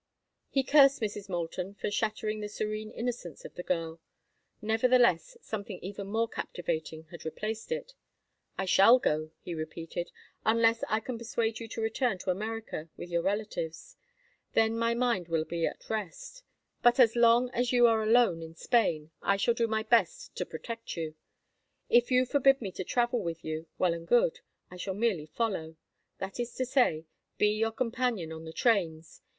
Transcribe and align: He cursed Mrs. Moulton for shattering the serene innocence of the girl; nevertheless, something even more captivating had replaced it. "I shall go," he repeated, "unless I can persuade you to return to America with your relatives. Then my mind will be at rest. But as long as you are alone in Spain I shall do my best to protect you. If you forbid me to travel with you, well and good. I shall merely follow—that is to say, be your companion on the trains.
He 0.49 0.63
cursed 0.63 0.99
Mrs. 0.99 1.29
Moulton 1.29 1.75
for 1.75 1.91
shattering 1.91 2.39
the 2.39 2.49
serene 2.49 2.89
innocence 2.89 3.45
of 3.45 3.53
the 3.53 3.61
girl; 3.61 3.99
nevertheless, 4.59 5.37
something 5.43 5.77
even 5.83 6.07
more 6.07 6.27
captivating 6.27 7.03
had 7.11 7.23
replaced 7.23 7.71
it. 7.71 7.93
"I 8.57 8.65
shall 8.65 8.97
go," 8.97 9.29
he 9.41 9.53
repeated, 9.53 10.11
"unless 10.43 10.83
I 10.89 11.01
can 11.01 11.19
persuade 11.19 11.59
you 11.59 11.67
to 11.67 11.81
return 11.81 12.17
to 12.17 12.31
America 12.31 12.89
with 12.97 13.11
your 13.11 13.21
relatives. 13.21 13.95
Then 14.53 14.75
my 14.75 14.95
mind 14.95 15.27
will 15.27 15.45
be 15.45 15.67
at 15.67 15.87
rest. 15.87 16.41
But 16.81 16.99
as 16.99 17.15
long 17.15 17.51
as 17.51 17.71
you 17.71 17.85
are 17.85 18.01
alone 18.01 18.41
in 18.41 18.55
Spain 18.55 19.11
I 19.21 19.37
shall 19.37 19.53
do 19.53 19.67
my 19.67 19.83
best 19.83 20.35
to 20.37 20.47
protect 20.47 20.97
you. 20.97 21.13
If 21.91 22.09
you 22.09 22.25
forbid 22.25 22.59
me 22.59 22.71
to 22.71 22.83
travel 22.83 23.21
with 23.21 23.45
you, 23.45 23.67
well 23.77 23.93
and 23.93 24.07
good. 24.07 24.39
I 24.71 24.77
shall 24.77 24.95
merely 24.95 25.27
follow—that 25.27 26.39
is 26.39 26.55
to 26.55 26.65
say, 26.65 27.05
be 27.37 27.49
your 27.49 27.71
companion 27.71 28.31
on 28.31 28.45
the 28.45 28.51
trains. 28.53 29.21